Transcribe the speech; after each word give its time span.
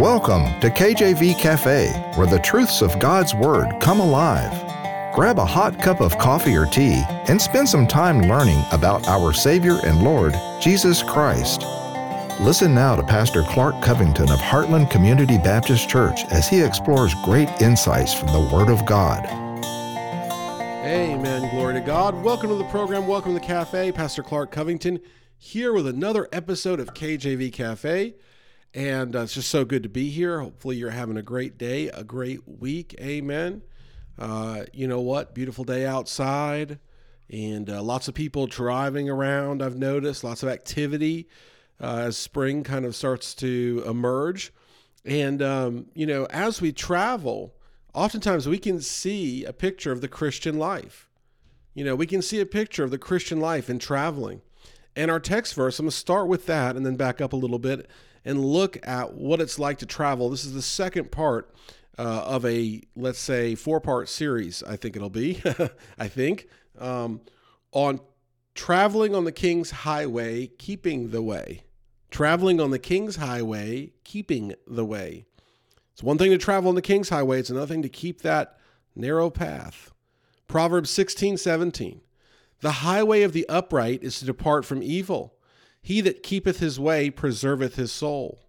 Welcome 0.00 0.58
to 0.60 0.70
KJV 0.70 1.38
Cafe, 1.38 1.88
where 2.14 2.26
the 2.26 2.38
truths 2.38 2.80
of 2.80 2.98
God's 2.98 3.34
Word 3.34 3.78
come 3.78 4.00
alive. 4.00 4.50
Grab 5.14 5.38
a 5.38 5.44
hot 5.44 5.78
cup 5.82 6.00
of 6.00 6.16
coffee 6.16 6.56
or 6.56 6.64
tea 6.64 7.02
and 7.28 7.40
spend 7.40 7.68
some 7.68 7.86
time 7.86 8.22
learning 8.22 8.64
about 8.72 9.06
our 9.06 9.34
Savior 9.34 9.80
and 9.84 10.02
Lord, 10.02 10.34
Jesus 10.62 11.02
Christ. 11.02 11.66
Listen 12.40 12.74
now 12.74 12.96
to 12.96 13.02
Pastor 13.02 13.42
Clark 13.42 13.82
Covington 13.82 14.32
of 14.32 14.38
Heartland 14.38 14.90
Community 14.90 15.36
Baptist 15.36 15.90
Church 15.90 16.24
as 16.30 16.48
he 16.48 16.62
explores 16.62 17.12
great 17.22 17.50
insights 17.60 18.14
from 18.14 18.28
the 18.28 18.48
Word 18.50 18.70
of 18.70 18.86
God. 18.86 19.26
Amen. 20.86 21.50
Glory 21.50 21.74
to 21.74 21.80
God. 21.80 22.14
Welcome 22.22 22.48
to 22.48 22.56
the 22.56 22.64
program. 22.64 23.06
Welcome 23.06 23.34
to 23.34 23.40
the 23.40 23.46
cafe. 23.46 23.92
Pastor 23.92 24.22
Clark 24.22 24.52
Covington 24.52 25.00
here 25.36 25.74
with 25.74 25.86
another 25.86 26.28
episode 26.32 26.80
of 26.80 26.94
KJV 26.94 27.52
Cafe. 27.52 28.14
And 28.74 29.14
uh, 29.14 29.20
it's 29.20 29.34
just 29.34 29.50
so 29.50 29.64
good 29.64 29.82
to 29.82 29.88
be 29.88 30.08
here. 30.08 30.40
Hopefully, 30.40 30.76
you're 30.76 30.90
having 30.90 31.16
a 31.16 31.22
great 31.22 31.58
day, 31.58 31.88
a 31.88 32.04
great 32.04 32.40
week. 32.46 32.94
Amen. 33.00 33.62
Uh, 34.18 34.64
you 34.72 34.86
know 34.86 35.00
what? 35.00 35.34
Beautiful 35.34 35.64
day 35.64 35.84
outside, 35.84 36.78
and 37.30 37.68
uh, 37.68 37.82
lots 37.82 38.08
of 38.08 38.14
people 38.14 38.46
driving 38.46 39.10
around. 39.10 39.62
I've 39.62 39.76
noticed 39.76 40.24
lots 40.24 40.42
of 40.42 40.48
activity 40.48 41.28
uh, 41.80 42.04
as 42.06 42.16
spring 42.16 42.62
kind 42.62 42.84
of 42.84 42.94
starts 42.94 43.34
to 43.36 43.82
emerge. 43.86 44.52
And, 45.04 45.42
um, 45.42 45.86
you 45.94 46.06
know, 46.06 46.26
as 46.26 46.60
we 46.60 46.72
travel, 46.72 47.54
oftentimes 47.92 48.48
we 48.48 48.58
can 48.58 48.80
see 48.80 49.44
a 49.44 49.52
picture 49.52 49.92
of 49.92 50.00
the 50.00 50.08
Christian 50.08 50.58
life. 50.58 51.08
You 51.74 51.84
know, 51.84 51.96
we 51.96 52.06
can 52.06 52.22
see 52.22 52.40
a 52.40 52.46
picture 52.46 52.84
of 52.84 52.90
the 52.90 52.98
Christian 52.98 53.40
life 53.40 53.68
in 53.68 53.78
traveling. 53.78 54.42
And 54.94 55.10
our 55.10 55.20
text 55.20 55.54
verse, 55.54 55.78
I'm 55.78 55.86
going 55.86 55.90
to 55.90 55.96
start 55.96 56.28
with 56.28 56.46
that 56.46 56.76
and 56.76 56.86
then 56.86 56.96
back 56.96 57.20
up 57.20 57.32
a 57.32 57.36
little 57.36 57.58
bit 57.58 57.88
and 58.24 58.44
look 58.44 58.78
at 58.86 59.14
what 59.14 59.40
it's 59.40 59.58
like 59.58 59.78
to 59.78 59.86
travel. 59.86 60.30
This 60.30 60.44
is 60.44 60.54
the 60.54 60.62
second 60.62 61.10
part 61.10 61.54
uh, 61.98 62.22
of 62.24 62.44
a, 62.44 62.82
let's 62.96 63.18
say, 63.18 63.54
four 63.54 63.80
part 63.80 64.08
series, 64.08 64.62
I 64.62 64.76
think 64.76 64.96
it'll 64.96 65.10
be, 65.10 65.42
I 65.98 66.08
think, 66.08 66.48
um, 66.78 67.20
on 67.72 68.00
traveling 68.54 69.14
on 69.14 69.24
the 69.24 69.32
King's 69.32 69.70
Highway, 69.70 70.48
keeping 70.58 71.10
the 71.10 71.22
way. 71.22 71.64
Traveling 72.10 72.60
on 72.60 72.70
the 72.70 72.78
King's 72.78 73.16
Highway, 73.16 73.92
keeping 74.04 74.54
the 74.66 74.84
way. 74.84 75.26
It's 75.92 76.02
one 76.02 76.18
thing 76.18 76.30
to 76.30 76.38
travel 76.38 76.68
on 76.68 76.74
the 76.74 76.82
King's 76.82 77.08
Highway, 77.08 77.40
it's 77.40 77.50
another 77.50 77.66
thing 77.66 77.82
to 77.82 77.88
keep 77.88 78.22
that 78.22 78.58
narrow 78.94 79.30
path. 79.30 79.92
Proverbs 80.46 80.90
16, 80.90 81.38
17. 81.38 82.00
The 82.60 82.72
highway 82.72 83.22
of 83.22 83.32
the 83.32 83.48
upright 83.48 84.02
is 84.02 84.18
to 84.18 84.24
depart 84.26 84.64
from 84.64 84.82
evil 84.82 85.34
he 85.82 86.00
that 86.00 86.22
keepeth 86.22 86.60
his 86.60 86.78
way 86.78 87.10
preserveth 87.10 87.74
his 87.74 87.90
soul. 87.92 88.40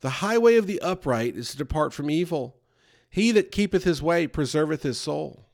The 0.00 0.10
highway 0.10 0.56
of 0.56 0.66
the 0.66 0.80
upright 0.80 1.36
is 1.36 1.50
to 1.50 1.58
depart 1.58 1.92
from 1.92 2.10
evil. 2.10 2.56
He 3.10 3.30
that 3.32 3.52
keepeth 3.52 3.84
his 3.84 4.02
way 4.02 4.26
preserveth 4.26 4.82
his 4.82 4.98
soul. 4.98 5.46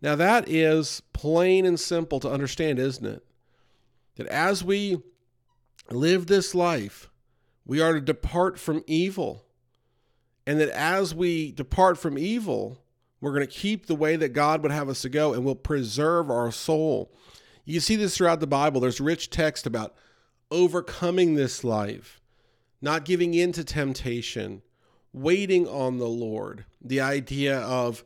Now, 0.00 0.14
that 0.14 0.48
is 0.48 1.02
plain 1.12 1.66
and 1.66 1.78
simple 1.78 2.20
to 2.20 2.30
understand, 2.30 2.78
isn't 2.78 3.04
it? 3.04 3.24
That 4.16 4.28
as 4.28 4.62
we 4.62 5.02
live 5.90 6.26
this 6.26 6.54
life, 6.54 7.10
we 7.66 7.80
are 7.80 7.94
to 7.94 8.00
depart 8.00 8.58
from 8.58 8.84
evil. 8.86 9.44
And 10.46 10.60
that 10.60 10.70
as 10.70 11.14
we 11.14 11.52
depart 11.52 11.98
from 11.98 12.16
evil, 12.16 12.80
we're 13.20 13.32
going 13.32 13.46
to 13.46 13.52
keep 13.52 13.86
the 13.86 13.94
way 13.94 14.16
that 14.16 14.30
God 14.30 14.62
would 14.62 14.72
have 14.72 14.88
us 14.88 15.02
to 15.02 15.08
go 15.08 15.34
and 15.34 15.44
we'll 15.44 15.54
preserve 15.54 16.30
our 16.30 16.50
soul. 16.52 17.12
You 17.68 17.80
see 17.80 17.96
this 17.96 18.16
throughout 18.16 18.40
the 18.40 18.46
Bible. 18.46 18.80
There's 18.80 18.98
rich 18.98 19.28
text 19.28 19.66
about 19.66 19.94
overcoming 20.50 21.34
this 21.34 21.62
life, 21.62 22.18
not 22.80 23.04
giving 23.04 23.34
in 23.34 23.52
to 23.52 23.62
temptation, 23.62 24.62
waiting 25.12 25.68
on 25.68 25.98
the 25.98 26.08
Lord. 26.08 26.64
The 26.80 27.02
idea 27.02 27.58
of 27.58 28.04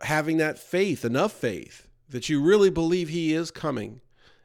having 0.00 0.38
that 0.38 0.58
faith, 0.58 1.04
enough 1.04 1.32
faith, 1.32 1.86
that 2.08 2.30
you 2.30 2.42
really 2.42 2.70
believe 2.70 3.10
He 3.10 3.34
is 3.34 3.50
coming 3.50 4.00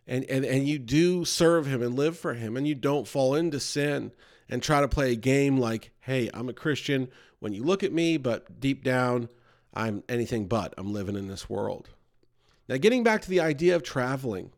and, 0.06 0.26
and, 0.26 0.44
and 0.44 0.68
you 0.68 0.78
do 0.78 1.24
serve 1.24 1.66
Him 1.66 1.82
and 1.82 1.96
live 1.96 2.18
for 2.18 2.34
Him 2.34 2.58
and 2.58 2.68
you 2.68 2.76
don't 2.76 3.08
fall 3.08 3.36
into 3.36 3.62
sin 3.62 4.12
and 4.50 4.62
try 4.62 4.82
to 4.82 4.90
play 4.90 5.14
a 5.14 5.16
game 5.16 5.58
like, 5.58 5.92
hey, 6.02 6.30
I'm 6.34 6.50
a 6.50 6.54
Christian 6.54 7.08
when 7.40 7.54
you 7.54 7.64
look 7.64 7.82
at 7.82 7.94
me, 7.94 8.18
but 8.18 8.60
deep 8.60 8.84
down, 8.84 9.30
I'm 9.74 10.04
anything 10.10 10.48
but. 10.48 10.74
I'm 10.78 10.92
living 10.92 11.16
in 11.16 11.30
this 11.30 11.50
world. 11.50 11.92
Now, 12.70 12.78
getting 12.78 13.04
back 13.04 13.22
to 13.24 13.30
the 13.30 13.40
idea 13.40 13.76
of 13.76 13.82
traveling, 13.82 14.52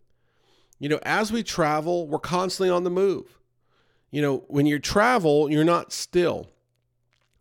you 0.79 0.89
know, 0.89 0.99
as 1.03 1.31
we 1.31 1.43
travel, 1.43 2.07
we're 2.07 2.19
constantly 2.19 2.69
on 2.69 2.83
the 2.83 2.89
move. 2.89 3.39
You 4.11 4.21
know, 4.21 4.43
when 4.49 4.65
you 4.65 4.79
travel, 4.79 5.49
you're 5.49 5.63
not 5.63 5.93
still. 5.93 6.47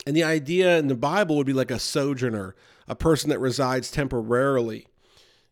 And 0.07 0.17
the 0.17 0.23
idea 0.23 0.79
in 0.79 0.87
the 0.87 0.95
Bible 0.95 1.37
would 1.37 1.47
be 1.47 1.53
like 1.53 1.73
a 1.73 1.81
sojourner, 1.81 2.55
a 2.87 2.95
person 2.95 3.31
that 3.31 3.41
resides 3.41 3.91
temporarily. 3.91 4.87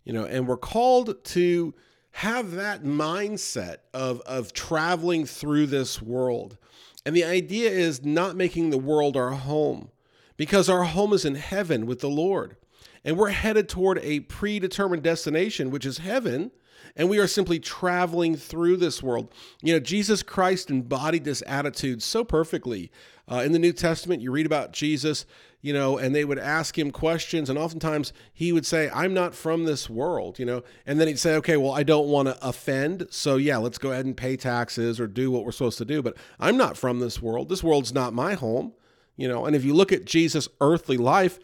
You 0.05 0.13
know, 0.13 0.25
and 0.25 0.47
we're 0.47 0.57
called 0.57 1.25
to 1.25 1.75
have 2.13 2.53
that 2.53 2.85
mindset 2.85 3.79
of, 3.93 4.21
of 4.21 4.53
traveling 4.53 5.27
through 5.27 5.67
this 5.67 6.01
world. 6.01 6.57
And 7.05 7.15
the 7.15 7.25
idea 7.25 7.71
is 7.71 8.05
not 8.05 8.37
making 8.37 8.71
the 8.71 8.79
world 8.79 9.17
our 9.17 9.33
home 9.33 9.91
because 10.37 10.69
our 10.69 10.85
home 10.85 11.13
is 11.13 11.25
in 11.25 11.35
heaven 11.35 11.87
with 11.87 11.99
the 11.99 12.09
Lord 12.09 12.57
and 13.05 13.17
we're 13.17 13.31
headed 13.31 13.69
toward 13.69 13.99
a 14.03 14.21
predetermined 14.21 15.03
destination, 15.03 15.71
which 15.71 15.87
is 15.87 15.99
heaven. 15.99 16.51
And 16.97 17.09
we 17.09 17.19
are 17.19 17.27
simply 17.27 17.61
traveling 17.61 18.35
through 18.35 18.77
this 18.79 19.03
world. 19.03 19.33
You 19.63 19.75
know, 19.75 19.81
Jesus 19.81 20.23
Christ 20.23 20.71
embodied 20.71 21.25
this 21.25 21.43
attitude 21.47 22.03
so 22.03 22.25
perfectly. 22.25 22.91
Uh, 23.31 23.43
in 23.45 23.53
the 23.53 23.59
New 23.59 23.73
Testament, 23.73 24.23
you 24.23 24.33
read 24.33 24.47
about 24.47 24.73
Jesus, 24.73 25.27
you 25.61 25.73
know, 25.73 25.99
and 25.99 26.15
they 26.15 26.25
would 26.25 26.39
ask 26.39 26.79
him 26.79 26.91
questions, 26.91 27.51
and 27.51 27.59
oftentimes 27.59 28.13
he 28.33 28.53
would 28.53 28.65
say, 28.65 28.89
I'm 28.91 29.13
not 29.13 29.35
from 29.35 29.65
this 29.65 29.91
world, 29.91 30.39
you 30.39 30.47
know, 30.47 30.63
and 30.87 31.01
then 31.01 31.09
he'd 31.09 31.19
say, 31.19 31.35
okay, 31.37 31.57
well, 31.57 31.73
I 31.73 31.83
don't 31.83 32.09
want 32.09 32.29
to 32.29 32.47
offend, 32.47 33.09
so 33.11 33.37
yeah, 33.37 33.59
let's 33.59 33.79
go 33.79 33.91
ahead 33.91 34.07
and 34.07 34.17
pay 34.17 34.37
taxes 34.37 34.99
or 34.99 35.07
do 35.07 35.31
what 35.31 35.45
we're 35.45 35.53
supposed 35.53 35.79
to 35.79 35.85
do, 35.85 36.01
but 36.01 36.17
I'm 36.41 36.57
not 36.57 36.77
from 36.77 37.01
this 37.01 37.21
world. 37.21 37.49
This 37.49 37.63
world's 37.63 37.93
not 37.93 38.15
my 38.15 38.35
home, 38.35 38.73
you 39.17 39.29
know, 39.29 39.47
and 39.47 39.55
if 39.55 39.65
you 39.65 39.75
look 39.75 39.93
at 39.93 40.05
Jesus' 40.05 40.49
earthly 40.61 40.97
life, 40.97 41.39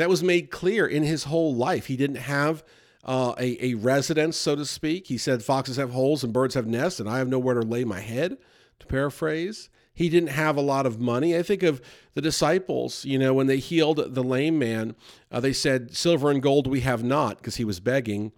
that 0.00 0.08
was 0.08 0.22
made 0.22 0.50
clear 0.50 0.86
in 0.86 1.02
his 1.02 1.24
whole 1.24 1.54
life. 1.54 1.86
He 1.86 1.96
didn't 1.96 2.16
have 2.16 2.64
uh, 3.04 3.34
a, 3.38 3.66
a 3.72 3.74
residence, 3.74 4.38
so 4.38 4.56
to 4.56 4.64
speak. 4.64 5.08
He 5.08 5.18
said, 5.18 5.42
Foxes 5.42 5.76
have 5.76 5.90
holes 5.90 6.24
and 6.24 6.32
birds 6.32 6.54
have 6.54 6.66
nests, 6.66 7.00
and 7.00 7.08
I 7.08 7.18
have 7.18 7.28
nowhere 7.28 7.54
to 7.54 7.60
lay 7.60 7.84
my 7.84 8.00
head, 8.00 8.38
to 8.78 8.86
paraphrase. 8.86 9.68
He 9.92 10.08
didn't 10.08 10.30
have 10.30 10.56
a 10.56 10.62
lot 10.62 10.86
of 10.86 10.98
money. 10.98 11.36
I 11.36 11.42
think 11.42 11.62
of 11.62 11.82
the 12.14 12.22
disciples, 12.22 13.04
you 13.04 13.18
know, 13.18 13.34
when 13.34 13.46
they 13.46 13.58
healed 13.58 14.14
the 14.14 14.24
lame 14.24 14.58
man, 14.58 14.96
uh, 15.30 15.40
they 15.40 15.52
said, 15.52 15.94
Silver 15.94 16.30
and 16.30 16.40
gold 16.40 16.66
we 16.66 16.80
have 16.80 17.04
not, 17.04 17.36
because 17.36 17.56
he 17.56 17.64
was 17.64 17.78
begging. 17.78 18.32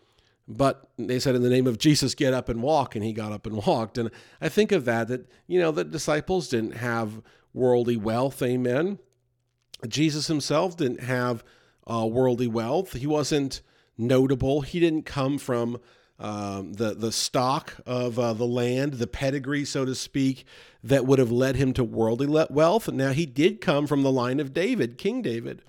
But 0.48 0.88
they 0.98 1.20
said, 1.20 1.36
In 1.36 1.42
the 1.42 1.48
name 1.48 1.68
of 1.68 1.78
Jesus, 1.78 2.16
get 2.16 2.34
up 2.34 2.48
and 2.48 2.60
walk. 2.60 2.96
And 2.96 3.04
he 3.04 3.12
got 3.12 3.30
up 3.30 3.46
and 3.46 3.56
walked. 3.66 3.98
And 3.98 4.10
I 4.40 4.48
think 4.48 4.72
of 4.72 4.84
that, 4.86 5.06
that, 5.06 5.30
you 5.46 5.60
know, 5.60 5.70
the 5.70 5.84
disciples 5.84 6.48
didn't 6.48 6.72
have 6.72 7.22
worldly 7.54 7.96
wealth, 7.96 8.42
amen. 8.42 8.98
Jesus 9.88 10.26
himself 10.26 10.76
didn't 10.76 11.00
have 11.00 11.44
uh, 11.86 12.06
worldly 12.06 12.46
wealth. 12.46 12.92
He 12.94 13.06
wasn't 13.06 13.62
notable. 13.98 14.62
He 14.62 14.80
didn't 14.80 15.04
come 15.04 15.38
from 15.38 15.80
um, 16.18 16.74
the 16.74 16.94
the 16.94 17.10
stock 17.10 17.74
of 17.84 18.18
uh, 18.18 18.32
the 18.32 18.46
land, 18.46 18.94
the 18.94 19.06
pedigree, 19.08 19.64
so 19.64 19.84
to 19.84 19.94
speak, 19.94 20.44
that 20.84 21.04
would 21.04 21.18
have 21.18 21.32
led 21.32 21.56
him 21.56 21.72
to 21.72 21.82
worldly 21.82 22.28
wealth. 22.50 22.88
Now 22.88 23.10
he 23.10 23.26
did 23.26 23.60
come 23.60 23.86
from 23.86 24.02
the 24.02 24.12
line 24.12 24.38
of 24.38 24.52
David, 24.52 24.98
King 24.98 25.22
David. 25.22 25.62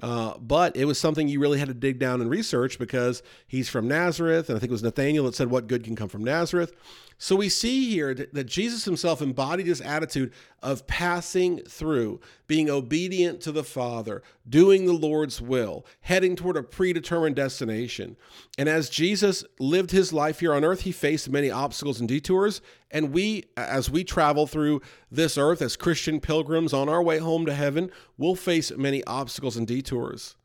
Uh, 0.00 0.36
but 0.38 0.76
it 0.76 0.84
was 0.84 0.98
something 0.98 1.26
you 1.26 1.40
really 1.40 1.58
had 1.58 1.68
to 1.68 1.74
dig 1.74 1.98
down 1.98 2.20
and 2.20 2.28
research 2.28 2.78
because 2.78 3.22
he's 3.46 3.68
from 3.68 3.88
Nazareth, 3.88 4.48
and 4.48 4.56
I 4.56 4.60
think 4.60 4.70
it 4.70 4.74
was 4.74 4.82
Nathaniel 4.82 5.24
that 5.24 5.34
said, 5.34 5.50
What 5.50 5.68
good 5.68 5.84
can 5.84 5.96
come 5.96 6.08
from 6.08 6.22
Nazareth? 6.22 6.72
So 7.18 7.34
we 7.34 7.48
see 7.48 7.90
here 7.90 8.12
that 8.14 8.44
Jesus 8.44 8.84
himself 8.84 9.22
embodied 9.22 9.66
this 9.66 9.80
attitude 9.80 10.32
of 10.62 10.86
passing 10.86 11.60
through, 11.60 12.20
being 12.46 12.68
obedient 12.68 13.40
to 13.42 13.52
the 13.52 13.64
Father, 13.64 14.22
doing 14.46 14.84
the 14.84 14.92
Lord's 14.92 15.40
will, 15.40 15.86
heading 16.02 16.36
toward 16.36 16.58
a 16.58 16.62
predetermined 16.62 17.34
destination. 17.34 18.16
And 18.58 18.68
as 18.68 18.90
Jesus 18.90 19.44
lived 19.58 19.92
his 19.92 20.12
life 20.12 20.40
here 20.40 20.52
on 20.52 20.62
earth, 20.62 20.82
he 20.82 20.92
faced 20.92 21.30
many 21.30 21.50
obstacles 21.50 22.00
and 22.00 22.08
detours. 22.08 22.60
And 22.90 23.12
we, 23.12 23.44
as 23.56 23.88
we 23.88 24.04
travel 24.04 24.46
through 24.46 24.82
this 25.10 25.38
earth 25.38 25.62
as 25.62 25.74
Christian 25.74 26.20
pilgrims 26.20 26.74
on 26.74 26.88
our 26.88 27.02
way 27.02 27.16
home 27.16 27.46
to 27.46 27.54
heaven, 27.54 27.90
will 28.18 28.36
face 28.36 28.70
many 28.76 29.02
obstacles 29.04 29.56
and 29.56 29.66
detours. 29.66 30.36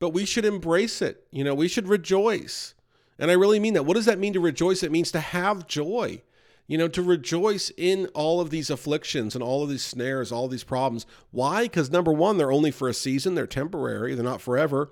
But 0.00 0.10
we 0.10 0.24
should 0.24 0.44
embrace 0.44 1.02
it. 1.02 1.24
You 1.30 1.44
know, 1.44 1.54
we 1.54 1.68
should 1.68 1.86
rejoice 1.86 2.74
and 3.20 3.30
I 3.30 3.34
really 3.34 3.60
mean 3.60 3.74
that. 3.74 3.84
What 3.84 3.94
does 3.94 4.06
that 4.06 4.18
mean 4.18 4.32
to 4.32 4.40
rejoice? 4.40 4.82
It 4.82 4.90
means 4.90 5.12
to 5.12 5.20
have 5.20 5.66
joy. 5.66 6.22
You 6.66 6.78
know, 6.78 6.88
to 6.88 7.02
rejoice 7.02 7.70
in 7.76 8.06
all 8.14 8.40
of 8.40 8.50
these 8.50 8.70
afflictions 8.70 9.34
and 9.34 9.42
all 9.42 9.62
of 9.62 9.68
these 9.68 9.82
snares, 9.82 10.30
all 10.30 10.46
these 10.46 10.62
problems. 10.62 11.04
Why? 11.32 11.64
Because 11.64 11.90
number 11.90 12.12
one, 12.12 12.38
they're 12.38 12.52
only 12.52 12.70
for 12.70 12.88
a 12.88 12.94
season, 12.94 13.34
they're 13.34 13.46
temporary, 13.46 14.14
they're 14.14 14.24
not 14.24 14.40
forever. 14.40 14.90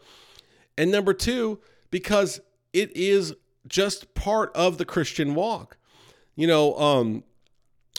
And 0.77 0.91
number 0.91 1.15
two, 1.15 1.61
because 1.91 2.41
it 2.73 2.95
is 2.97 3.35
just 3.69 4.13
part 4.15 4.51
of 4.57 4.77
the 4.77 4.85
Christian 4.85 5.35
walk. 5.37 5.77
You 6.35 6.49
know, 6.49 6.77
um, 6.79 7.23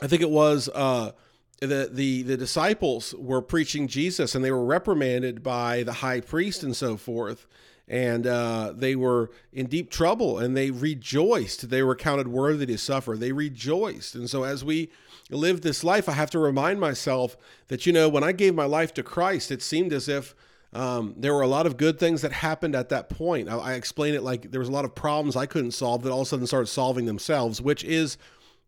I 0.01 0.07
think 0.07 0.21
it 0.21 0.29
was 0.29 0.69
uh, 0.75 1.13
the, 1.61 1.89
the 1.91 2.23
the 2.23 2.37
disciples 2.37 3.15
were 3.17 3.41
preaching 3.41 3.87
Jesus 3.87 4.35
and 4.35 4.43
they 4.43 4.51
were 4.51 4.65
reprimanded 4.65 5.41
by 5.41 5.83
the 5.83 5.93
high 5.93 6.21
priest 6.21 6.63
and 6.63 6.75
so 6.75 6.97
forth 6.97 7.47
and 7.89 8.27
uh, 8.27 8.71
they 8.75 8.95
were 8.95 9.31
in 9.51 9.65
deep 9.65 9.89
trouble 9.89 10.37
and 10.37 10.55
they 10.55 10.69
rejoiced 10.69 11.69
they 11.69 11.81
were 11.81 11.95
counted 11.95 12.27
worthy 12.27 12.65
to 12.65 12.77
suffer 12.77 13.17
they 13.17 13.31
rejoiced 13.31 14.15
and 14.15 14.29
so 14.29 14.43
as 14.43 14.63
we 14.63 14.89
live 15.31 15.61
this 15.61 15.83
life 15.83 16.07
i 16.07 16.13
have 16.13 16.29
to 16.29 16.39
remind 16.39 16.79
myself 16.79 17.35
that 17.67 17.85
you 17.85 17.91
know 17.91 18.07
when 18.07 18.23
i 18.23 18.31
gave 18.31 18.53
my 18.53 18.65
life 18.65 18.93
to 18.93 19.03
christ 19.03 19.51
it 19.51 19.61
seemed 19.61 19.91
as 19.91 20.07
if 20.07 20.35
um, 20.71 21.15
there 21.17 21.33
were 21.33 21.41
a 21.41 21.47
lot 21.47 21.65
of 21.65 21.77
good 21.77 21.99
things 21.99 22.21
that 22.21 22.31
happened 22.31 22.75
at 22.75 22.89
that 22.89 23.09
point 23.09 23.49
I, 23.49 23.57
I 23.57 23.73
explain 23.73 24.13
it 24.13 24.21
like 24.21 24.51
there 24.51 24.59
was 24.59 24.69
a 24.69 24.73
lot 24.73 24.85
of 24.85 24.93
problems 24.93 25.35
i 25.35 25.47
couldn't 25.47 25.71
solve 25.71 26.03
that 26.03 26.11
all 26.11 26.21
of 26.21 26.27
a 26.27 26.29
sudden 26.29 26.45
started 26.45 26.67
solving 26.67 27.05
themselves 27.05 27.59
which 27.59 27.83
is 27.83 28.17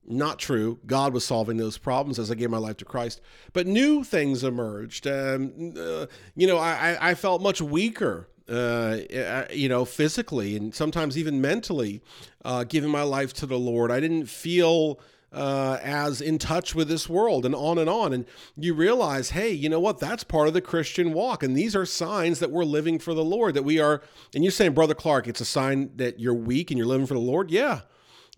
not 0.07 0.39
true. 0.39 0.79
God 0.85 1.13
was 1.13 1.23
solving 1.23 1.57
those 1.57 1.77
problems 1.77 2.17
as 2.17 2.31
I 2.31 2.35
gave 2.35 2.49
my 2.49 2.57
life 2.57 2.77
to 2.77 2.85
Christ. 2.85 3.21
But 3.53 3.67
new 3.67 4.03
things 4.03 4.43
emerged. 4.43 5.05
Um, 5.05 5.75
uh, 5.77 6.07
you 6.35 6.47
know, 6.47 6.57
I, 6.57 6.97
I 6.99 7.13
felt 7.13 7.41
much 7.41 7.61
weaker 7.61 8.27
uh, 8.51 8.97
uh, 9.15 9.45
you 9.53 9.69
know, 9.69 9.85
physically 9.85 10.57
and 10.57 10.75
sometimes 10.75 11.17
even 11.17 11.39
mentally, 11.39 12.01
uh, 12.43 12.63
giving 12.65 12.89
my 12.89 13.03
life 13.03 13.33
to 13.33 13.45
the 13.45 13.57
Lord. 13.57 13.91
I 13.91 13.99
didn't 13.99 14.25
feel 14.25 14.99
uh, 15.31 15.77
as 15.81 16.19
in 16.19 16.37
touch 16.37 16.75
with 16.75 16.89
this 16.89 17.07
world 17.07 17.45
and 17.45 17.55
on 17.55 17.77
and 17.77 17.89
on. 17.89 18.11
And 18.11 18.25
you 18.57 18.73
realize, 18.73 19.29
hey, 19.29 19.51
you 19.51 19.69
know 19.69 19.79
what? 19.79 19.99
That's 19.99 20.23
part 20.23 20.47
of 20.47 20.53
the 20.53 20.61
Christian 20.61 21.13
walk. 21.13 21.43
And 21.43 21.55
these 21.55 21.75
are 21.75 21.85
signs 21.85 22.39
that 22.39 22.51
we're 22.51 22.65
living 22.65 22.99
for 22.99 23.13
the 23.13 23.23
Lord, 23.23 23.53
that 23.53 23.63
we 23.63 23.79
are, 23.79 24.01
and 24.35 24.43
you're 24.43 24.51
saying, 24.51 24.73
Brother 24.73 24.95
Clark, 24.95 25.27
it's 25.27 25.41
a 25.41 25.45
sign 25.45 25.91
that 25.95 26.19
you're 26.19 26.33
weak 26.33 26.69
and 26.71 26.77
you're 26.77 26.87
living 26.87 27.07
for 27.07 27.13
the 27.13 27.21
Lord? 27.21 27.51
Yeah. 27.51 27.81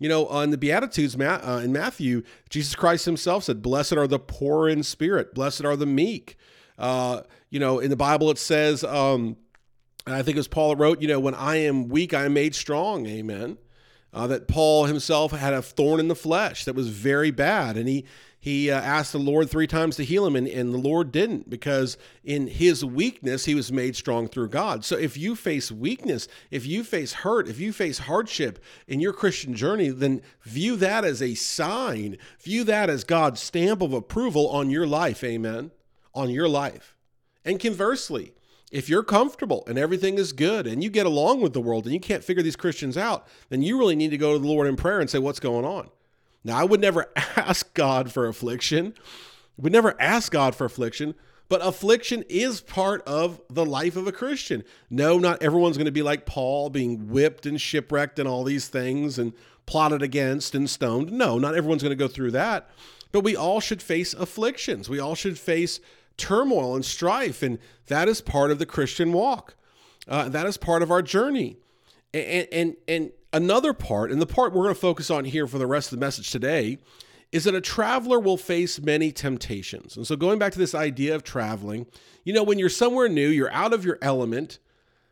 You 0.00 0.08
know, 0.08 0.26
on 0.26 0.50
the 0.50 0.58
Beatitudes 0.58 1.16
uh, 1.18 1.60
in 1.64 1.72
Matthew, 1.72 2.22
Jesus 2.50 2.74
Christ 2.74 3.04
himself 3.04 3.44
said, 3.44 3.62
Blessed 3.62 3.94
are 3.94 4.08
the 4.08 4.18
poor 4.18 4.68
in 4.68 4.82
spirit, 4.82 5.34
blessed 5.34 5.64
are 5.64 5.76
the 5.76 5.86
meek. 5.86 6.36
Uh, 6.76 7.22
you 7.50 7.60
know, 7.60 7.78
in 7.78 7.90
the 7.90 7.96
Bible, 7.96 8.30
it 8.30 8.38
says, 8.38 8.82
um, 8.82 9.36
I 10.06 10.22
think 10.22 10.36
was 10.36 10.48
Paul 10.48 10.76
wrote, 10.76 11.00
you 11.00 11.08
know, 11.08 11.20
when 11.20 11.34
I 11.34 11.56
am 11.56 11.88
weak, 11.88 12.12
I 12.12 12.26
am 12.26 12.34
made 12.34 12.54
strong. 12.54 13.06
Amen. 13.06 13.58
Uh, 14.12 14.28
that 14.28 14.46
Paul 14.46 14.84
himself 14.84 15.32
had 15.32 15.54
a 15.54 15.62
thorn 15.62 15.98
in 15.98 16.08
the 16.08 16.14
flesh 16.14 16.64
that 16.66 16.76
was 16.76 16.88
very 16.88 17.32
bad. 17.32 17.76
And 17.76 17.88
he, 17.88 18.04
he 18.38 18.70
uh, 18.70 18.80
asked 18.80 19.12
the 19.12 19.18
Lord 19.18 19.50
three 19.50 19.66
times 19.66 19.96
to 19.96 20.04
heal 20.04 20.26
him, 20.26 20.36
and, 20.36 20.46
and 20.46 20.72
the 20.72 20.78
Lord 20.78 21.10
didn't 21.10 21.48
because 21.48 21.96
in 22.22 22.46
his 22.46 22.84
weakness, 22.84 23.46
he 23.46 23.54
was 23.54 23.72
made 23.72 23.96
strong 23.96 24.28
through 24.28 24.50
God. 24.50 24.84
So 24.84 24.96
if 24.96 25.16
you 25.16 25.34
face 25.34 25.72
weakness, 25.72 26.28
if 26.50 26.66
you 26.66 26.84
face 26.84 27.14
hurt, 27.14 27.48
if 27.48 27.58
you 27.58 27.72
face 27.72 28.00
hardship 28.00 28.62
in 28.86 29.00
your 29.00 29.14
Christian 29.14 29.54
journey, 29.54 29.88
then 29.88 30.20
view 30.42 30.76
that 30.76 31.06
as 31.06 31.22
a 31.22 31.34
sign. 31.34 32.18
View 32.40 32.62
that 32.64 32.90
as 32.90 33.02
God's 33.02 33.40
stamp 33.40 33.80
of 33.80 33.94
approval 33.94 34.48
on 34.50 34.70
your 34.70 34.86
life. 34.86 35.24
Amen. 35.24 35.70
On 36.14 36.28
your 36.28 36.48
life. 36.48 36.94
And 37.46 37.58
conversely, 37.58 38.34
if 38.74 38.88
you're 38.88 39.04
comfortable 39.04 39.62
and 39.68 39.78
everything 39.78 40.18
is 40.18 40.32
good 40.32 40.66
and 40.66 40.82
you 40.82 40.90
get 40.90 41.06
along 41.06 41.40
with 41.40 41.52
the 41.52 41.60
world 41.60 41.84
and 41.84 41.94
you 41.94 42.00
can't 42.00 42.24
figure 42.24 42.42
these 42.42 42.56
Christians 42.56 42.96
out, 42.96 43.24
then 43.48 43.62
you 43.62 43.78
really 43.78 43.94
need 43.94 44.10
to 44.10 44.18
go 44.18 44.32
to 44.32 44.38
the 44.40 44.48
Lord 44.48 44.66
in 44.66 44.74
prayer 44.74 44.98
and 44.98 45.08
say, 45.08 45.20
What's 45.20 45.38
going 45.38 45.64
on? 45.64 45.90
Now, 46.42 46.58
I 46.58 46.64
would 46.64 46.80
never 46.80 47.06
ask 47.16 47.72
God 47.72 48.12
for 48.12 48.26
affliction. 48.26 48.94
Would 49.58 49.72
never 49.72 49.94
ask 50.00 50.32
God 50.32 50.56
for 50.56 50.64
affliction, 50.64 51.14
but 51.48 51.64
affliction 51.64 52.24
is 52.28 52.60
part 52.60 53.00
of 53.06 53.40
the 53.48 53.64
life 53.64 53.94
of 53.94 54.08
a 54.08 54.12
Christian. 54.12 54.64
No, 54.90 55.18
not 55.18 55.40
everyone's 55.40 55.76
going 55.76 55.84
to 55.84 55.92
be 55.92 56.02
like 56.02 56.26
Paul, 56.26 56.68
being 56.68 57.10
whipped 57.10 57.46
and 57.46 57.60
shipwrecked 57.60 58.18
and 58.18 58.28
all 58.28 58.42
these 58.42 58.66
things 58.66 59.20
and 59.20 59.32
plotted 59.66 60.02
against 60.02 60.56
and 60.56 60.68
stoned. 60.68 61.12
No, 61.12 61.38
not 61.38 61.54
everyone's 61.54 61.84
going 61.84 61.96
to 61.96 62.04
go 62.04 62.08
through 62.08 62.32
that. 62.32 62.68
But 63.12 63.22
we 63.22 63.36
all 63.36 63.60
should 63.60 63.80
face 63.80 64.12
afflictions. 64.12 64.88
We 64.88 64.98
all 64.98 65.14
should 65.14 65.38
face 65.38 65.78
turmoil 66.16 66.74
and 66.74 66.84
strife, 66.84 67.42
and 67.42 67.58
that 67.86 68.08
is 68.08 68.20
part 68.20 68.50
of 68.50 68.58
the 68.58 68.66
Christian 68.66 69.12
walk. 69.12 69.56
Uh, 70.06 70.28
that 70.28 70.46
is 70.46 70.56
part 70.56 70.82
of 70.82 70.90
our 70.90 71.02
journey. 71.02 71.56
And, 72.12 72.46
and, 72.52 72.76
and 72.86 73.12
another 73.32 73.72
part, 73.72 74.10
and 74.10 74.20
the 74.20 74.26
part 74.26 74.52
we're 74.52 74.64
going 74.64 74.74
to 74.74 74.80
focus 74.80 75.10
on 75.10 75.24
here 75.24 75.46
for 75.46 75.58
the 75.58 75.66
rest 75.66 75.92
of 75.92 75.98
the 75.98 76.04
message 76.04 76.30
today, 76.30 76.78
is 77.32 77.44
that 77.44 77.54
a 77.54 77.60
traveler 77.60 78.20
will 78.20 78.36
face 78.36 78.80
many 78.80 79.10
temptations. 79.10 79.96
And 79.96 80.06
so, 80.06 80.14
going 80.14 80.38
back 80.38 80.52
to 80.52 80.58
this 80.58 80.74
idea 80.74 81.16
of 81.16 81.24
traveling, 81.24 81.86
you 82.22 82.32
know, 82.32 82.44
when 82.44 82.60
you're 82.60 82.68
somewhere 82.68 83.08
new, 83.08 83.28
you're 83.28 83.52
out 83.52 83.72
of 83.72 83.84
your 83.84 83.98
element, 84.00 84.60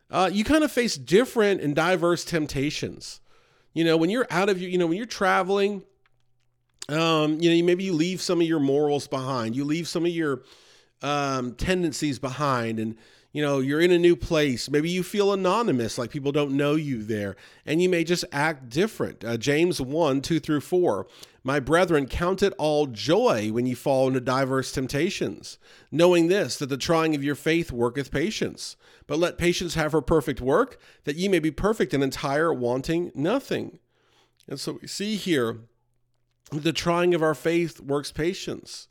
uh, 0.08 0.30
you 0.32 0.44
kind 0.44 0.62
of 0.62 0.70
face 0.70 0.94
different 0.96 1.60
and 1.60 1.74
diverse 1.74 2.24
temptations. 2.24 3.20
You 3.72 3.84
know, 3.84 3.96
when 3.96 4.10
you're 4.10 4.28
out 4.30 4.48
of 4.48 4.60
your, 4.60 4.70
you 4.70 4.78
know, 4.78 4.86
when 4.86 4.98
you're 4.98 5.06
traveling, 5.06 5.82
um, 6.88 7.40
you 7.40 7.50
know, 7.50 7.66
maybe 7.66 7.84
you 7.84 7.92
leave 7.92 8.20
some 8.20 8.40
of 8.40 8.46
your 8.46 8.60
morals 8.60 9.08
behind, 9.08 9.56
you 9.56 9.64
leave 9.64 9.88
some 9.88 10.04
of 10.04 10.12
your 10.12 10.42
um, 11.02 11.54
tendencies 11.54 12.18
behind 12.18 12.78
and 12.78 12.96
you 13.32 13.42
know 13.42 13.60
you're 13.60 13.80
in 13.80 13.90
a 13.90 13.98
new 13.98 14.14
place. 14.16 14.70
Maybe 14.70 14.90
you 14.90 15.02
feel 15.02 15.32
anonymous 15.32 15.98
like 15.98 16.10
people 16.10 16.32
don't 16.32 16.56
know 16.56 16.74
you 16.74 17.02
there 17.02 17.36
and 17.66 17.82
you 17.82 17.88
may 17.88 18.04
just 18.04 18.24
act 18.30 18.68
different. 18.68 19.24
Uh, 19.24 19.36
james 19.36 19.80
1 19.80 20.20
2 20.20 20.40
through 20.40 20.60
4 20.60 21.06
my 21.44 21.58
brethren 21.58 22.06
count 22.06 22.42
it 22.42 22.52
all 22.56 22.86
joy 22.86 23.50
when 23.50 23.66
you 23.66 23.74
fall 23.74 24.06
into 24.06 24.20
diverse 24.20 24.70
temptations 24.70 25.58
knowing 25.90 26.28
this 26.28 26.56
that 26.58 26.68
the 26.68 26.76
trying 26.76 27.14
of 27.14 27.24
your 27.24 27.34
faith 27.34 27.72
worketh 27.72 28.10
patience. 28.10 28.76
But 29.06 29.18
let 29.18 29.38
patience 29.38 29.74
have 29.74 29.92
her 29.92 30.00
perfect 30.00 30.40
work 30.40 30.78
that 31.04 31.16
ye 31.16 31.28
may 31.28 31.38
be 31.38 31.50
perfect 31.50 31.92
and 31.92 32.02
entire 32.02 32.52
wanting 32.52 33.10
nothing. 33.14 33.78
And 34.48 34.58
so 34.58 34.78
we 34.80 34.88
see 34.88 35.16
here 35.16 35.60
the 36.50 36.72
trying 36.72 37.14
of 37.14 37.22
our 37.22 37.34
faith 37.34 37.80
works 37.80 38.12
patience 38.12 38.88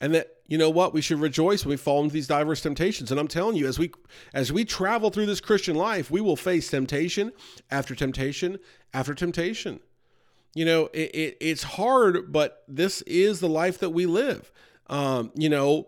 and 0.00 0.14
that 0.14 0.37
you 0.48 0.58
know 0.58 0.70
what 0.70 0.92
we 0.92 1.00
should 1.00 1.20
rejoice 1.20 1.64
when 1.64 1.70
we 1.70 1.76
fall 1.76 2.02
into 2.02 2.12
these 2.12 2.26
diverse 2.26 2.60
temptations 2.60 3.10
and 3.10 3.20
i'm 3.20 3.28
telling 3.28 3.56
you 3.56 3.68
as 3.68 3.78
we 3.78 3.92
as 4.34 4.52
we 4.52 4.64
travel 4.64 5.10
through 5.10 5.26
this 5.26 5.40
christian 5.40 5.76
life 5.76 6.10
we 6.10 6.20
will 6.20 6.36
face 6.36 6.68
temptation 6.70 7.30
after 7.70 7.94
temptation 7.94 8.58
after 8.92 9.14
temptation 9.14 9.78
you 10.54 10.64
know 10.64 10.86
it, 10.92 11.14
it, 11.14 11.36
it's 11.40 11.62
hard 11.62 12.32
but 12.32 12.64
this 12.66 13.02
is 13.02 13.38
the 13.38 13.48
life 13.48 13.78
that 13.78 13.90
we 13.90 14.06
live 14.06 14.50
um, 14.88 15.30
you 15.36 15.48
know 15.48 15.86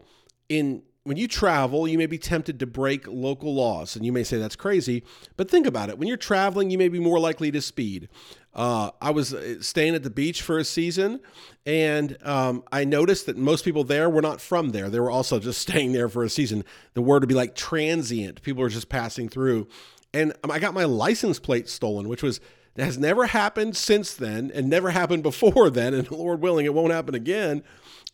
in 0.48 0.82
when 1.04 1.16
you 1.16 1.26
travel, 1.26 1.88
you 1.88 1.96
may 1.96 2.06
be 2.06 2.18
tempted 2.18 2.58
to 2.60 2.66
break 2.66 3.06
local 3.08 3.54
laws, 3.54 3.96
and 3.96 4.04
you 4.04 4.12
may 4.12 4.22
say 4.22 4.36
that's 4.38 4.56
crazy. 4.56 5.02
But 5.36 5.50
think 5.50 5.66
about 5.66 5.88
it: 5.88 5.98
when 5.98 6.08
you're 6.08 6.16
traveling, 6.16 6.70
you 6.70 6.78
may 6.78 6.88
be 6.88 7.00
more 7.00 7.18
likely 7.18 7.50
to 7.52 7.62
speed. 7.62 8.08
Uh, 8.52 8.90
I 9.00 9.10
was 9.10 9.32
uh, 9.32 9.62
staying 9.62 9.94
at 9.94 10.02
the 10.02 10.10
beach 10.10 10.42
for 10.42 10.58
a 10.58 10.64
season, 10.64 11.20
and 11.64 12.16
um, 12.24 12.64
I 12.72 12.84
noticed 12.84 13.26
that 13.26 13.36
most 13.36 13.64
people 13.64 13.84
there 13.84 14.10
were 14.10 14.22
not 14.22 14.40
from 14.40 14.70
there. 14.70 14.90
They 14.90 14.98
were 14.98 15.10
also 15.10 15.38
just 15.40 15.60
staying 15.60 15.92
there 15.92 16.08
for 16.08 16.24
a 16.24 16.30
season. 16.30 16.64
The 16.94 17.02
word 17.02 17.22
would 17.22 17.28
be 17.28 17.34
like 17.34 17.54
transient. 17.54 18.42
People 18.42 18.62
were 18.62 18.68
just 18.68 18.88
passing 18.88 19.28
through, 19.28 19.68
and 20.12 20.32
um, 20.42 20.50
I 20.50 20.58
got 20.58 20.74
my 20.74 20.84
license 20.84 21.38
plate 21.38 21.68
stolen, 21.68 22.08
which 22.08 22.22
was 22.22 22.40
has 22.76 22.98
never 22.98 23.26
happened 23.26 23.76
since 23.76 24.14
then, 24.14 24.50
and 24.54 24.68
never 24.68 24.90
happened 24.90 25.22
before 25.22 25.70
then. 25.70 25.94
And 25.94 26.10
Lord 26.10 26.40
willing, 26.40 26.66
it 26.66 26.74
won't 26.74 26.92
happen 26.92 27.14
again. 27.14 27.62